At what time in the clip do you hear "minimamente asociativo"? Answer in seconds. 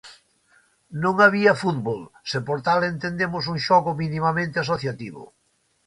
4.01-5.23